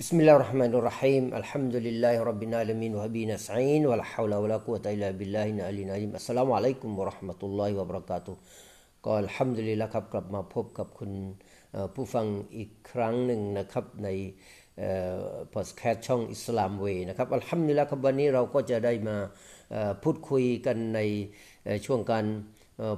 [0.00, 5.10] بسم الله الرحمن الرحيم الحمد لله رب العالمين وهبي نستعين ولا حول ولا قوة إلا
[5.18, 8.36] بالله العلي العظيم السلام عليكم ورحمة الله وبركاته
[9.04, 11.12] ก็อัลฮัมดุลิลละครับกลับมาพบกับคุณ
[11.94, 12.26] ผู้ฟัง
[12.56, 14.08] อีกครั้งหนึ่งนะครับใน
[15.54, 19.16] พอดแคสต์ช่องอิสลามเวนะครับอัลฮัมดุลิลละครับวันนี้เราก็จะได้มา
[20.02, 21.00] พูดคุยกันใน
[21.86, 22.26] ช่วงการ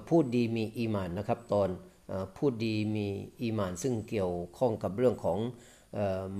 [0.09, 1.69] พูดดีมีอีมานนะครับตอน
[2.37, 3.06] พูดดีมี
[3.42, 5.38] อีมาน ซึ่งเกี่ยวข้องกับเรื่องของ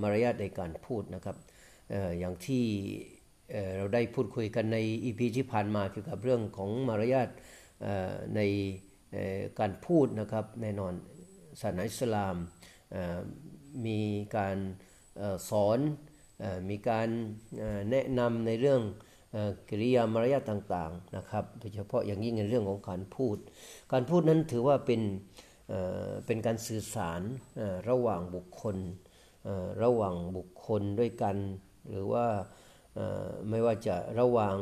[0.02, 1.36] มารยาทในการพูดนะครับ
[2.18, 2.64] อย่างที่
[3.76, 7.28] เราได้พูดคุยกันในอีพีที่ผ่านมาเกี่ยวกับเรื่องของมารยาท
[8.36, 8.40] ใน
[9.58, 10.92] การพูดนะครับแน่นอน
[11.60, 12.36] ศาสนาอิสลาม
[13.86, 14.00] มี
[14.36, 14.56] การ
[15.48, 15.78] สอน
[16.70, 17.08] มีการ
[17.90, 18.82] แนะนำในเรื่อง
[19.68, 23.36] กิริยามารยาทต่างๆนะครับโดยเฉพาะอย่างยิ่งในเรื่องของการพูด
[23.92, 25.00] การพูดนั้นถือว่าเป็น
[26.26, 27.20] เป็นการสื่อสาร
[27.90, 28.76] ระหว่างบุคคล
[29.82, 31.36] ระหว่างบุคคลด้วยกัน
[31.90, 32.26] หรือว่า
[33.48, 34.56] ไม่ว่าจะระหว่าง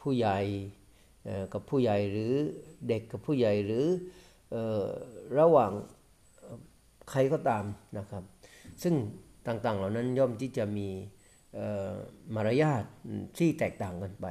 [0.00, 0.38] ผู้ใหญ่
[1.52, 2.32] กับผู้ใหญ่หรือ
[2.88, 3.86] เด็กกับผู้ใหญ่หรือ
[5.38, 5.72] ระหว่าง
[7.10, 7.64] ใครก็ตาม
[7.98, 8.22] นะครับ
[8.82, 8.94] ซึ่ง
[9.46, 10.88] ต่างๆเหล่านั้นย่อมที่จะมี
[12.34, 12.84] มารยาท
[13.38, 14.26] ที่แตกต่างกันไป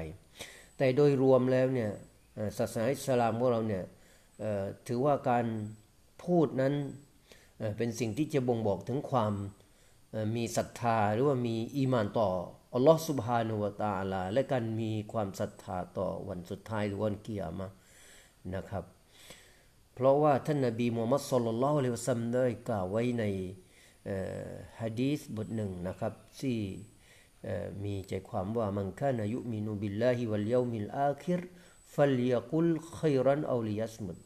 [0.78, 1.92] แต่โดยรวมแล้วเนี่ย
[2.58, 3.84] ศาสนาอิสลามของเราเนี่ย
[4.88, 5.46] ถือว่าการ
[6.24, 6.74] พูดนั้น
[7.78, 9.34] เป็นสิ่งที่จะบ่งบอกถึงความ
[10.36, 12.30] มีศรัทธาหรือว่ามีอีมานต่อ
[12.74, 17.68] อัลลอฮฺสุบฮานุวะตาลา และการมีความศรัทธาต่อวันสุดท้ายหรือวันเกียรมา
[18.56, 18.84] นะครับ
[19.94, 23.24] เพราะว่าท่านนบีมูฮัมมัดสุลลัลลอฮุอะลัยวะซัมได้กล่าวไว้ใน
[24.82, 26.58] ฮะดีษบทหนึ่งนะครับที่
[27.84, 31.42] มีใจความว่ามันคานายุมินุบิลลาฮิวัลยามิลอาคิร
[31.94, 32.68] ฟัลยกุล
[32.98, 34.18] ขัยรันอาลิยัสมุด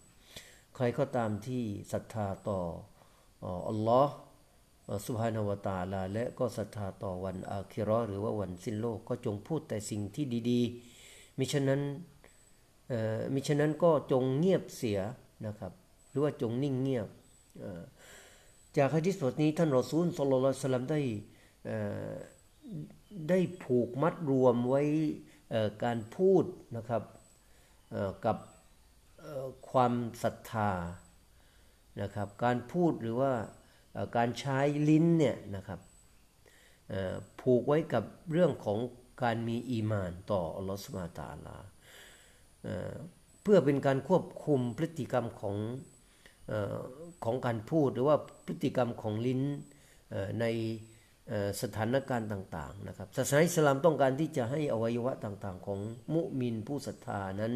[0.75, 2.59] ใครก็ตามที่ศรัทธาต่อ
[3.69, 4.13] อัลลอฮ์
[5.05, 11.81] สุภานวตาลา และก็ศรัทธาต่อวันอาคิรอหรือว่าวันสิ้นโลกก็จงพูดแต่สิ่งที่ดีๆ มิฉะนั้น
[13.33, 14.99] มิฉะนั้นก็จงเงียบเสีย
[15.45, 15.71] นะครับ
[16.09, 17.07] หรือว่าจงนิ่งเงียบ
[18.77, 21.01] จากฮะดิษบทนี้ท่านรอซูลสุลลัลสลัมได้
[23.29, 24.81] ได้ผูกมัดรวมไว้
[25.83, 26.43] การพูด
[26.77, 27.03] นะครับ
[28.25, 28.37] กับ
[29.69, 30.71] ความศรัทธา
[32.01, 33.31] นะครับ การพูดหรือว่า
[34.17, 35.79] การใช้ลิ้นเนี่ยนะครับ
[37.41, 38.79] ผูกไว้กับเรื่องของ
[39.23, 41.57] การมีอีมานต่ออัลลอฮฺสุบฮาตาลา
[43.43, 45.55] เพื่อเป็นการควบคุมพฤติกรรมของ
[47.25, 49.41] ของการพูดหรือว่าพฤติกรรมของลิ้น
[50.41, 50.45] ใน
[51.61, 55.79] สถานการณ์ต่างๆนะครับศาสนาอิสลามต้องการที่จะให้อวัยวะต่างๆ ของ
[56.13, 57.53] มุมินผู้ศรัทธานั้น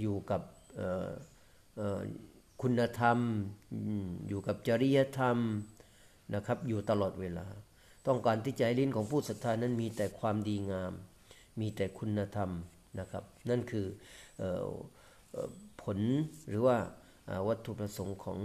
[0.00, 0.42] อยู่กับ
[2.62, 3.18] คุณธรรม
[4.28, 5.38] อยู่กับจริยธรรม
[6.34, 7.46] นะครับ อยู่ตลอดเวลา
[8.06, 10.92] ต้องการที่ใจลิ้นของผู้ศรัทธานั้นมีแต่ความดีงาม
[11.60, 12.50] มีแต่คุณธรรม
[12.98, 13.86] นะครับ นั่นคือ
[15.82, 15.98] ผล
[16.48, 16.76] หรือว่า
[17.48, 18.38] วัตถุประสงค์ของ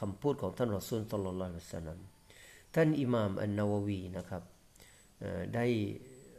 [0.00, 2.00] คำพูดของท่านรอซูลตลอดลสนัม
[2.74, 4.42] ท่านอิหม่ามอันนาววีนะครับ
[5.54, 5.66] ได้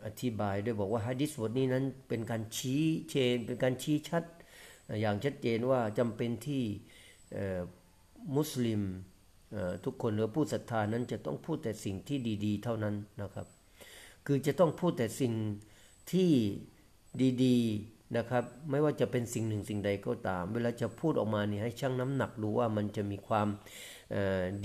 [0.06, 4.24] อธิบายด้วยบอกว่าฮะดิษบทนี้นั้นเป็นการชี้เชนเป็นการชี้ชัด
[5.02, 6.64] อย่างชัดเจนว่าจำเป็นที่
[8.36, 8.82] มุสลิม
[9.86, 13.48] ทุกคนหรือผู้ศรัทธานั้นจะต้องพูดแต่สิ่งที่ดีๆ เท่านั้นนะครับ
[14.28, 15.34] คือจะต้องพูดแต่สิ่ง
[16.12, 16.32] ที่
[17.44, 23.48] ดีๆนะครับไม่ว่าจะเป็นสิ่งหนึ่งสิ่งใดก็ตาม เวลาจะพูดออกมาเนี่ยให้ชั่งน้ำหนักดูว่ามันจะมีความ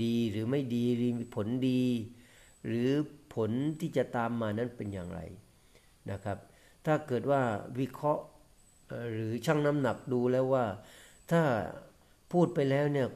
[0.03, 1.83] ดีหรือไม่ดีหรือมีผลดี
[2.65, 2.89] หรือ
[3.33, 5.19] ผลที่จะตามมานั้นเป็นอย่างไร
[6.11, 6.37] นะครับ
[6.85, 7.41] ถ้าเกิดว่า
[7.79, 8.23] วิเคราะห์
[9.11, 10.65] หรือชั่งน้ำหนักดูแล้วว่า
[11.31, 11.41] ถ้า
[12.33, 13.07] พูดไปแล้วเนี่ย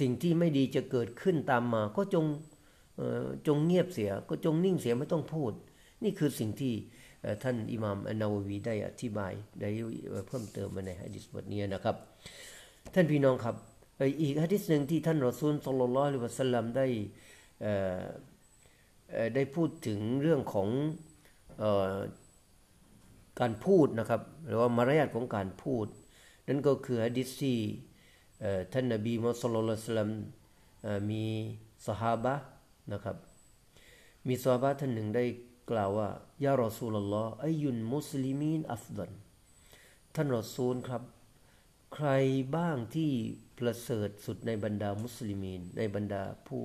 [0.00, 2.24] สิ่งที่ไม่ดีจะเกิดขึ้นตามมา ก็จง
[3.46, 5.52] จงเงียบเสียก็จงนิ่งเสียไม่ต้องพูด
[6.02, 6.74] นี่คือสิ่งที่
[7.42, 9.68] ท่านอิหม่ามอนาววีได้อธิบายได้
[10.28, 11.96] เพิ่มเติมมาในฮะดิษบทนี้นะครับ
[12.94, 13.56] ท่านพี่น้องครับ
[14.20, 16.86] อีกฮะดิษหนึ่งที่ท่านรอซูลสุลลัลลอฮุอะลัยวะสัลลัมได้
[19.34, 20.68] ได้พูดถึงเรื่องของ
[23.40, 25.86] การพูดนะครับ หรือว่ามารยาทของการพูด
[26.46, 27.58] นั่นก็คือฮะดิษที่
[28.72, 30.10] ท่านนบีมุสลลัสลัม
[31.10, 31.24] มี
[31.86, 32.34] สหาบะ
[32.92, 33.16] นะครับ
[34.26, 35.24] มีสหาบะท่านหนึ่งได้
[35.70, 36.08] กล่าวว่า
[36.44, 39.10] ยารอซูลลอฮ์อายุนมุสลิมีนอัฟดัน
[40.14, 41.02] ท่านรอซูลครับ
[41.94, 42.08] ใคร
[42.56, 43.10] บ้างที่
[43.58, 46.62] ประเสริฐสุดในบรรดามุสลิมีน ในบรรดาผู้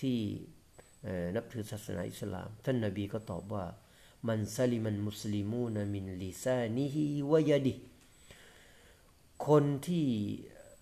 [0.00, 0.18] ที่
[1.36, 3.64] นับถือศาสนาอิสลาม ท่านนบีก็ตอบว่า
[4.28, 7.74] มันซาลิมันมุสลิมูนมินลิซานิฮิวายดิ
[9.46, 10.06] คนที่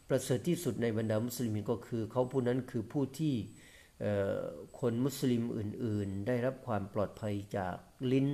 [0.09, 3.35] ประเสริฐที่สุดในบรรดามุสลิมก็คือเขาผู้นั้นคือผู้ที่
[4.81, 7.77] คนมุสลิมอื่น ๆ ได้รับความปลอดภัยจาก
[8.13, 8.29] ลิ้น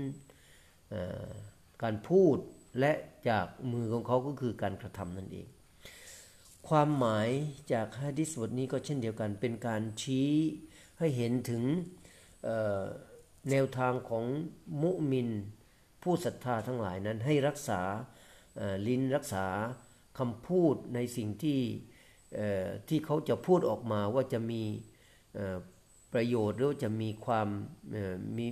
[1.82, 2.37] การพูด
[2.81, 2.93] และ
[3.29, 5.47] จากมือของเขาก็คือการกระทำนั่นเอง
[6.69, 7.29] ความหมาย
[7.73, 10.31] จากฮะดิษบทนี้ก็เช่นเดียวกันเป็นการชี้
[10.99, 11.62] ให้เห็นถึง
[13.50, 14.25] แนวทางของ
[14.82, 15.28] มุมิน
[16.02, 17.81] ผู้ศรัทธาทั้งหลายนั้นให้รักษา
[18.87, 19.46] ลิ้นรักษา
[20.19, 21.60] คำพูดในสิ่งที่
[22.88, 24.62] ที่เขาจะพูดออกมาว่าจะมี
[26.12, 27.48] ประโยชน์หรือจะมีความ
[28.37, 28.46] มี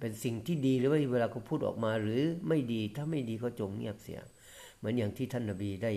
[0.00, 4.20] เป็นสิ่งที่ดีหรือว่าเวลาเขาพูดออกมาหรือไม่ดีถ้าไม่ดีก็จงเงียบเสีย
[4.76, 5.92] เหมือนอย่างที่ท่านนบีได้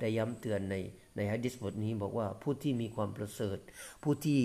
[0.00, 0.76] ได้ย้ำเตือนใน
[1.16, 3.58] ในฮะดิษบทนี้บอกว่าผู้ที่มีความประเสริฐ
[4.02, 4.40] ผู้ที่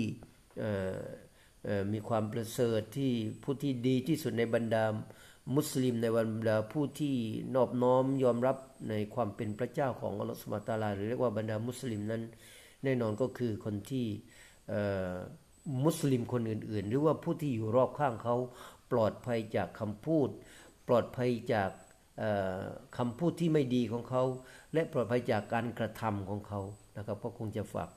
[1.92, 3.12] มีความประเสริฐที่
[3.42, 4.84] ผู้ที่ดีที่สุดในบรรดา
[5.56, 7.14] มุสลิมในบรรดาผู้ที่
[7.54, 8.56] นอบน้อมยอมรับ
[8.88, 12.22] ในความเป็นพระเจ้าของอัลลอฮฺสุบตาลาหรือเรียกว่าบรรดามุสลิมนั้น
[12.84, 14.06] แน่นอนก็คือคนที่
[15.84, 18.36] มุสลิมคนอื่น ๆ หรือว่าผู้ที่อยู่รอบข้างเขา
[18.92, 20.28] ปลอดภัยจากคำพูด
[20.88, 21.70] ปลอดภัยจาก
[22.96, 24.22] คำพูดที่ไม่ดีของเขา
[24.72, 26.60] และปลอดภัยจากการกระทำของเขา
[26.96, 27.88] นะครับก็คงจะฝาก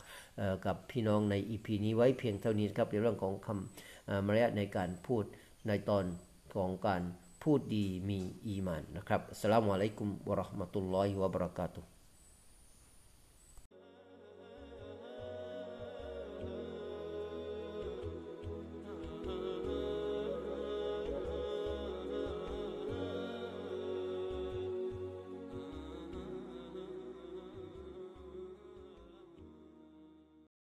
[0.65, 5.23] กับพี่น้องในอีพีนี้ไว้เพียงเท่านี้ครับในเรื่องของคำมารยาทในการพูด
[5.67, 6.05] ในตอน
[6.55, 7.01] ของการ
[7.43, 11.92] พูดดีมีอีมานนะครับสลามุอะลัยกุมวะราะห์มะตุลลอฮิวะบะเราะกาตุฮ์